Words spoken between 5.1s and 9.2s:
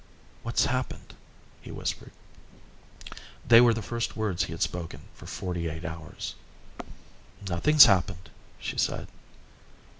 for forty eight hours. "Nothing's happened," she said.